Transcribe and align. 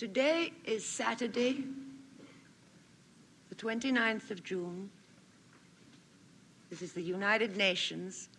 Today 0.00 0.54
is 0.64 0.82
Saturday, 0.82 1.62
the 3.50 3.54
29th 3.54 4.30
of 4.30 4.42
June. 4.42 4.88
This 6.70 6.80
is 6.80 6.94
the 6.94 7.02
United 7.02 7.58
Nations, 7.58 8.30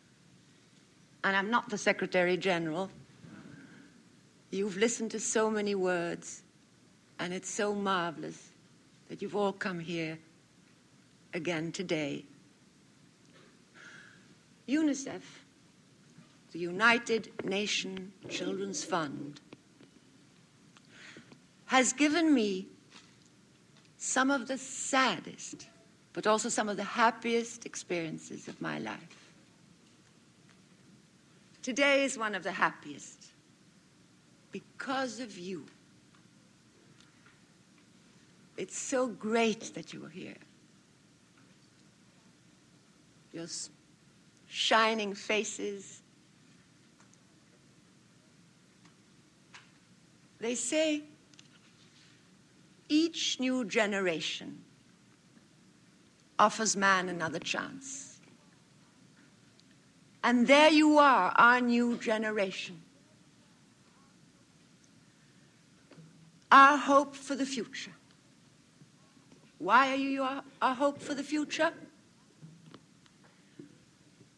and 1.24 1.36
I'm 1.36 1.52
not 1.52 1.70
the 1.70 1.78
Secretary 1.78 2.36
General. 2.36 2.90
You've 4.50 4.76
listened 4.76 5.12
to 5.12 5.20
so 5.20 5.52
many 5.52 5.76
words, 5.76 6.42
and 7.20 7.32
it's 7.32 7.52
so 7.52 7.76
marvelous 7.76 8.50
that 9.10 9.22
you've 9.22 9.36
all 9.36 9.54
come 9.54 9.80
here 9.80 10.18
again 11.36 11.72
today. 11.72 12.26
UNICEF, 14.68 15.22
the 16.54 16.60
United 16.60 17.32
Nation 17.46 18.12
Children's 18.30 18.84
Fund, 18.84 19.40
has 21.72 21.94
given 21.94 22.34
me 22.34 22.68
some 23.98 24.30
of 24.30 24.46
the 24.46 24.58
saddest, 24.58 25.68
but 26.12 26.28
also 26.28 26.50
some 26.50 26.68
of 26.68 26.76
the 26.76 26.84
happiest 26.84 27.66
experiences 27.66 28.50
of 28.50 28.62
my 28.62 28.78
life. 28.80 29.32
Today 31.62 32.04
is 32.04 32.18
one 32.18 32.36
of 32.36 32.44
the 32.44 32.52
happiest 32.52 33.28
because 34.52 35.22
of 35.22 35.38
you. 35.38 35.64
It's 38.58 38.78
so 38.78 39.08
great 39.08 39.74
that 39.74 39.94
you 39.94 40.06
are 40.06 40.10
here. 40.10 40.42
Your 43.32 43.48
shining 44.50 45.16
faces. 45.16 46.02
They 50.40 50.56
say 50.56 51.04
each 52.92 53.40
new 53.40 53.64
generation 53.64 54.60
offers 56.38 56.76
man 56.76 57.08
another 57.08 57.40
chance. 57.40 58.20
And 60.26 60.46
there 60.46 60.70
you 60.70 60.98
are, 60.98 61.32
our 61.38 61.62
new 61.62 61.98
generation. 61.98 62.82
Our 66.52 66.78
hope 66.78 67.16
for 67.16 67.34
the 67.34 67.46
future. 67.46 67.94
Why 69.58 69.92
are 69.92 69.96
you 69.96 70.24
our, 70.24 70.44
our 70.62 70.76
hope 70.76 71.02
for 71.02 71.14
the 71.14 71.24
future? 71.24 71.72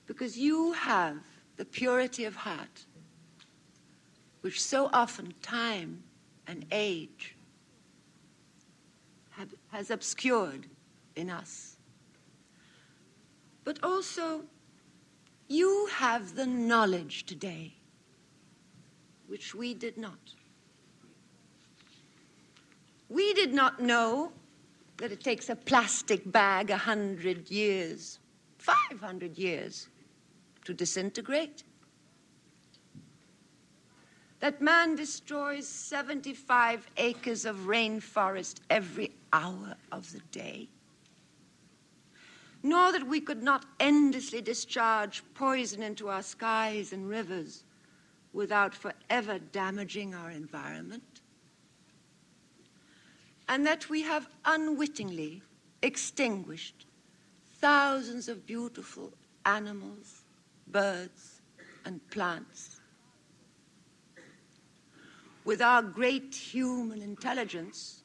Because 0.06 0.38
you 0.38 0.74
have 0.74 1.18
the 1.58 1.66
purity 1.66 2.26
of 2.26 2.36
heart, 2.36 2.86
which 4.42 4.62
so 4.62 4.92
often 4.94 5.34
time 5.42 6.04
and 6.46 6.66
age 6.72 7.36
have, 9.38 9.54
has 9.70 9.92
obscured 9.92 10.68
in 11.16 11.30
us. 11.30 11.78
But 13.64 13.80
also, 13.84 14.44
you 15.48 15.88
have 15.92 16.36
the 16.36 16.46
knowledge 16.46 17.26
today, 17.26 17.74
which 19.28 19.56
we 19.56 19.74
did 19.74 19.98
not. 19.98 20.20
We 23.10 23.34
did 23.34 23.54
not 23.54 23.80
know 23.80 24.32
that 24.98 25.12
it 25.12 25.24
takes 25.24 25.50
a 25.50 25.56
plastic 25.56 26.30
bag 26.32 26.70
a 26.70 26.78
hundred 26.78 27.50
years, 27.50 28.20
500 28.58 29.38
years, 29.38 29.90
to 30.66 30.74
disintegrate. 30.74 31.64
That 34.44 34.60
man 34.60 34.98
destroys 34.98 35.66
75 35.66 36.86
acres 36.98 37.46
of 37.46 37.56
rainforest 37.60 38.58
every 38.70 39.12
hour 39.32 39.76
of 39.90 40.12
the 40.12 40.20
day. 40.34 40.68
Nor 42.62 42.92
that 42.92 43.08
we 43.08 43.22
could 43.22 43.42
not 43.42 43.66
endlessly 43.80 44.42
discharge 44.42 45.24
poison 45.34 45.82
into 45.82 46.10
our 46.10 46.22
skies 46.22 46.92
and 46.92 47.08
rivers 47.08 47.64
without 48.34 48.76
forever 48.76 49.40
damaging 49.40 50.14
our 50.14 50.30
environment 50.30 51.22
and 53.48 53.66
that 53.66 53.90
we 53.90 54.02
have 54.02 54.28
unwittingly 54.44 55.42
extinguished 55.84 56.86
thousands 57.62 58.28
of 58.28 58.46
beautiful 58.46 59.14
animals, 59.46 60.26
birds, 60.68 61.40
and 61.86 62.06
plants. 62.10 62.73
With 65.46 65.62
our 65.62 65.82
great 65.82 66.34
human 66.34 67.02
intelligence, 67.02 68.04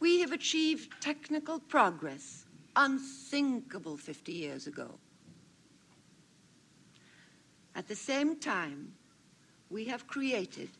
we 0.00 0.20
have 0.20 0.32
achieved 0.32 0.92
technical 1.00 1.58
progress 1.58 2.46
unthinkable 2.74 3.96
50 3.96 4.32
years 4.32 4.66
ago. 4.66 4.98
At 7.74 7.86
the 7.88 7.94
same 7.94 8.36
time, 8.36 8.92
we 9.68 9.84
have 9.84 10.06
created 10.06 10.70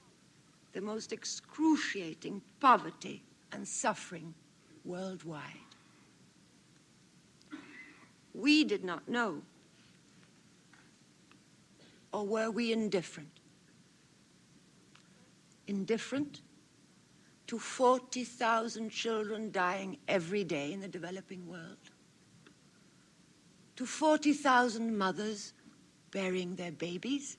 the 0.73 0.81
most 0.81 1.13
excruciating 1.13 2.41
poverty 2.61 3.23
and 3.53 3.67
suffering 3.67 4.35
worldwide. 4.85 5.43
We 8.35 8.65
did 8.65 8.85
not 8.85 9.09
know. 9.09 9.43
Or 12.13 12.27
were 12.27 12.51
we 12.51 12.73
indifferent? 12.73 13.41
Indifferent 15.67 16.43
to 17.47 17.59
40,000 17.59 18.91
children 18.91 19.51
dying 19.51 19.99
every 20.09 20.45
day 20.45 20.73
in 20.73 20.81
the 20.81 20.89
developing 20.89 21.47
world? 21.47 21.91
To 23.77 23.87
40,000 23.87 24.97
mothers 24.97 25.53
burying 26.11 26.57
their 26.57 26.73
babies? 26.73 27.37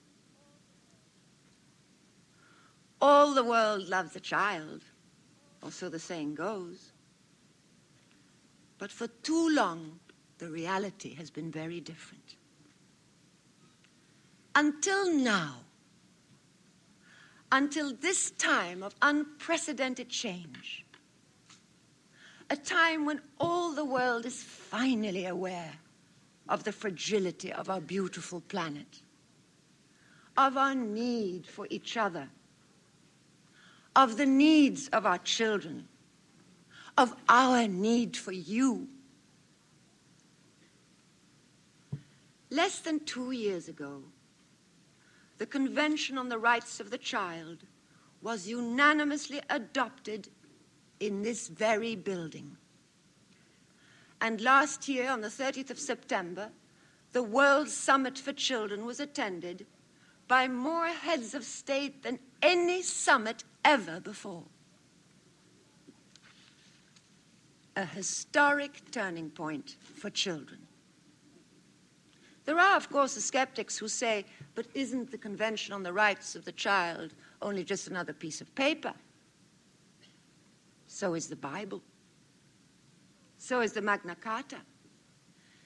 All 3.02 3.34
the 3.34 3.44
world 3.44 3.88
loves 3.88 4.16
a 4.16 4.20
child, 4.20 4.84
or 5.62 5.72
so 5.72 5.90
the 5.90 6.00
saying 6.00 6.36
goes. 6.36 6.94
But 8.78 8.92
for 8.92 9.08
too 9.08 9.50
long, 9.50 10.00
the 10.38 10.50
reality 10.50 11.14
has 11.16 11.30
been 11.30 11.52
very 11.52 11.80
different. 11.80 12.36
Until 14.56 15.14
now, 15.14 15.67
until 17.52 17.94
this 17.94 18.32
time 18.32 18.84
of 18.84 18.96
unprecedented 19.02 20.10
change, 20.10 20.86
a 22.50 22.56
time 22.56 23.06
when 23.06 23.22
all 23.40 23.74
the 23.74 23.86
world 23.86 24.26
is 24.26 24.44
finally 24.44 25.26
aware 25.26 25.74
of 26.50 26.64
the 26.64 26.72
fragility 26.72 27.52
of 27.52 27.70
our 27.70 27.82
beautiful 27.82 28.42
planet, 28.42 29.02
of 30.38 30.56
our 30.58 30.76
need 30.76 31.46
for 31.46 31.68
each 31.70 31.98
other 31.98 32.30
of 33.98 34.16
the 34.16 34.26
needs 34.28 34.88
of 34.90 35.08
our 35.08 35.18
children, 35.18 35.88
of 37.00 37.16
our 37.28 37.68
need 37.68 38.16
for 38.16 38.32
you. 38.32 38.88
Less 42.52 42.80
than 42.80 43.00
two 43.06 43.32
years 43.32 43.68
ago, 43.68 44.04
the 45.38 45.46
Convention 45.46 46.18
on 46.18 46.30
the 46.30 46.38
Rights 46.38 46.80
of 46.80 46.90
the 46.90 46.98
Child 46.98 47.64
was 48.22 48.48
unanimously 48.48 49.42
adopted 49.50 50.30
in 51.00 51.22
this 51.22 51.48
very 51.48 51.96
building. 51.96 52.58
And 54.20 54.42
last 54.42 54.88
year, 54.88 55.12
on 55.12 55.22
the 55.22 55.28
30th 55.28 55.70
of 55.70 55.80
September, 55.80 56.50
the 57.12 57.24
World 57.24 57.70
Summit 57.70 58.18
for 58.18 58.34
Children 58.34 58.86
was 58.86 59.00
attended 59.00 59.66
by 60.28 60.48
more 60.48 60.88
heads 60.88 61.34
of 61.34 61.44
state 61.44 62.04
than 62.04 62.20
any 62.42 62.82
summit 62.82 63.44
ever 63.64 64.00
before. 64.00 64.44
A 67.76 67.86
historic 67.86 68.92
turning 68.92 69.30
point 69.30 69.78
for 69.82 70.10
children. 70.10 70.67
There 72.48 72.58
are, 72.58 72.78
of 72.78 72.90
course, 72.90 73.14
the 73.14 73.20
skeptics 73.20 73.78
who 73.78 73.90
say, 73.90 74.24
but 74.56 74.68
isn't 74.74 75.12
the 75.12 75.18
Convention 75.18 75.74
on 75.74 75.84
the 75.84 75.92
Rights 75.92 76.34
of 76.34 76.46
the 76.46 76.54
Child 76.54 77.14
only 77.42 77.62
just 77.62 77.90
another 77.90 78.14
piece 78.14 78.40
of 78.40 78.56
paper? 78.56 78.94
So 80.88 81.14
is 81.14 81.28
the 81.28 81.36
Bible. 81.36 81.82
So 83.38 83.60
is 83.60 83.74
the 83.74 83.82
Magna 83.82 84.16
Carta. 84.16 84.60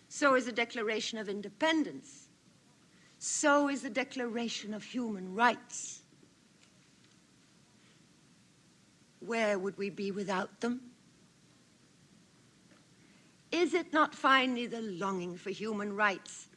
So 0.10 0.34
is 0.34 0.48
the 0.48 0.52
Declaration 0.52 1.20
of 1.20 1.30
Independence. 1.30 2.30
So 3.20 3.70
is 3.70 3.84
the 3.84 3.90
Declaration 3.92 4.74
of 4.74 4.84
Human 4.84 5.36
Rights. 5.36 6.02
Where 9.20 9.60
would 9.60 9.78
we 9.78 9.92
be 9.92 10.10
without 10.10 10.62
them? 10.62 10.82
Is 13.52 13.76
it 13.76 13.94
not 13.94 14.16
finally 14.16 14.66
the 14.66 14.82
longing 14.82 15.38
for 15.38 15.52
human 15.52 15.96
rights 15.96 16.48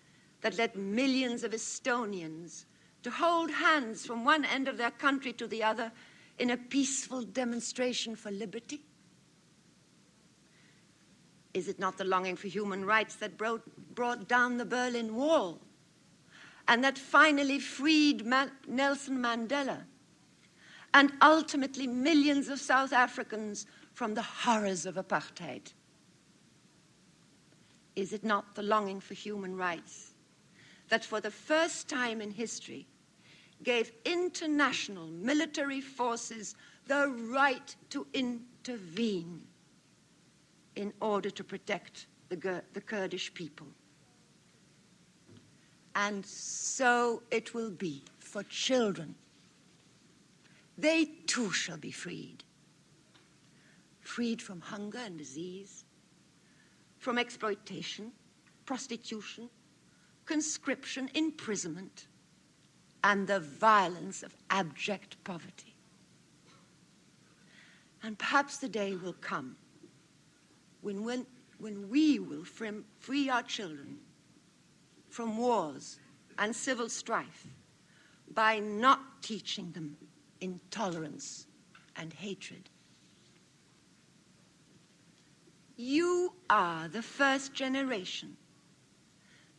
that 0.44 0.58
led 0.58 0.76
millions 0.76 1.42
of 1.42 1.52
Estonians 1.52 2.66
to 3.02 3.10
hold 3.10 3.50
hands 3.50 4.04
from 4.04 4.26
one 4.26 4.44
end 4.44 4.68
of 4.68 4.76
their 4.76 4.90
country 4.90 5.32
to 5.32 5.46
the 5.46 5.62
other 5.62 5.90
in 6.38 6.50
a 6.50 6.56
peaceful 6.58 7.22
demonstration 7.22 8.14
for 8.14 8.30
liberty? 8.30 8.82
Is 11.54 11.66
it 11.66 11.78
not 11.78 11.96
the 11.96 12.04
longing 12.04 12.36
for 12.36 12.48
human 12.48 12.84
rights 12.84 13.14
that 13.16 13.38
brought, 13.38 13.62
brought 13.94 14.28
down 14.28 14.58
the 14.58 14.66
Berlin 14.66 15.14
Wall 15.14 15.62
and 16.68 16.84
that 16.84 16.98
finally 16.98 17.58
freed 17.58 18.26
Nelson 18.26 19.16
Mandela 19.22 19.84
and 20.92 21.10
ultimately 21.22 21.86
millions 21.86 22.48
of 22.48 22.60
South 22.60 22.92
Africans 22.92 23.64
from 23.94 24.12
the 24.12 24.20
horrors 24.20 24.84
of 24.84 24.96
apartheid? 24.96 25.72
Is 27.96 28.12
it 28.12 28.24
not 28.24 28.54
the 28.54 28.62
longing 28.62 29.00
for 29.00 29.14
human 29.14 29.56
rights 29.56 30.13
that 30.88 31.04
for 31.04 31.20
the 31.20 31.30
first 31.30 31.88
time 31.88 32.20
in 32.20 32.30
history 32.30 32.86
gave 33.62 33.92
international 34.04 35.06
military 35.06 35.80
forces 35.80 36.54
the 36.86 37.08
right 37.30 37.74
to 37.90 38.06
intervene 38.12 39.40
in 40.76 40.92
order 41.00 41.30
to 41.30 41.44
protect 41.44 42.06
the, 42.28 42.62
the 42.72 42.80
Kurdish 42.80 43.32
people? 43.32 43.68
And 45.94 46.26
so 46.26 47.22
it 47.30 47.54
will 47.54 47.70
be 47.70 48.02
for 48.18 48.42
children. 48.44 49.14
They 50.76 51.04
too 51.26 51.52
shall 51.52 51.76
be 51.76 51.92
freed. 51.92 52.42
Freed 54.00 54.42
from 54.42 54.60
hunger 54.60 54.98
and 54.98 55.16
disease, 55.16 55.84
from 56.98 57.16
exploitation, 57.18 58.12
prostitution, 58.66 59.48
conscription, 60.26 61.10
imprisonment, 61.14 62.06
and 63.02 63.26
the 63.26 63.40
violence 63.40 64.22
of 64.22 64.34
abject 64.50 65.22
poverty. 65.24 65.74
And 68.02 68.18
perhaps 68.18 68.58
the 68.58 68.68
day 68.68 68.96
will 68.96 69.14
come 69.14 69.56
when, 70.80 71.04
when, 71.04 71.26
when 71.58 71.88
we 71.88 72.18
will 72.18 72.44
free 72.44 73.28
our 73.28 73.42
children 73.42 73.98
from 75.08 75.38
wars 75.38 75.98
and 76.38 76.54
civil 76.54 76.88
strife 76.88 77.46
by 78.32 78.58
not 78.58 79.22
teaching 79.22 79.72
them 79.72 79.96
intolerance 80.40 81.46
and 81.96 82.12
hatred. 82.12 82.68
You 85.76 86.34
are 86.50 86.88
the 86.88 87.02
first 87.02 87.54
generation 87.54 88.36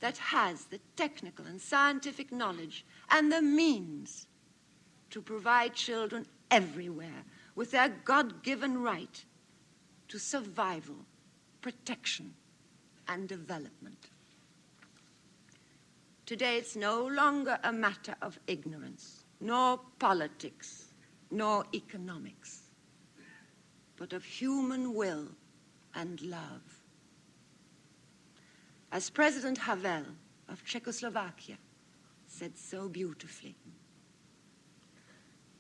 that 0.06 0.18
has 0.20 0.66
the 0.66 0.80
technical 0.96 1.48
and 1.48 1.60
scientific 1.60 2.32
knowledge 2.32 2.86
and 3.10 3.32
the 3.32 3.42
means 3.42 4.28
to 5.10 5.20
provide 5.20 5.74
children 5.74 6.28
everywhere 6.52 7.24
with 7.56 7.72
their 7.72 7.90
God 7.90 8.44
given 8.44 8.84
right 8.84 9.26
to 10.10 10.20
survival, 10.20 10.98
protection, 11.60 12.36
and 13.08 13.28
development. 13.28 14.12
Today 16.28 16.58
it's 16.58 16.76
no 16.76 17.08
longer 17.08 17.58
a 17.64 17.74
matter 17.74 18.14
of 18.22 18.40
ignorance, 18.46 19.24
nor 19.42 19.80
politics, 19.98 20.94
nor 21.32 21.66
economics, 21.74 22.70
but 23.98 24.14
of 24.14 24.24
human 24.24 24.94
will 24.94 25.30
and 25.96 26.22
love. 26.22 26.85
As 28.96 29.10
President 29.10 29.58
Havel 29.58 30.06
of 30.48 30.64
Czechoslovakia 30.64 31.58
said 32.28 32.58
so 32.58 32.88
beautifully, 32.88 33.54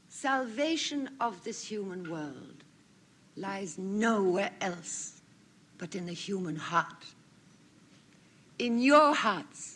salvation 0.07 1.09
of 1.19 1.43
this 1.43 1.61
human 1.67 2.09
world 2.09 2.63
lies 3.35 3.77
nowhere 3.77 4.51
else 4.61 5.21
but 5.77 5.95
in 5.95 6.05
the 6.05 6.13
human 6.13 6.55
heart. 6.55 7.07
In 8.57 8.79
your 8.79 9.13
hearts, 9.13 9.74